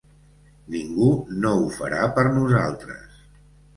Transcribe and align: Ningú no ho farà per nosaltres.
Ningú 0.75 1.09
no 1.43 1.51
ho 1.59 1.69
farà 1.77 2.07
per 2.17 2.27
nosaltres. 2.39 3.25